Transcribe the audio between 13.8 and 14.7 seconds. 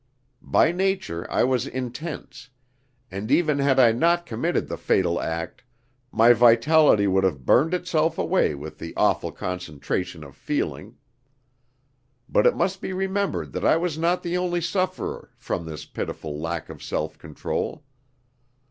not the only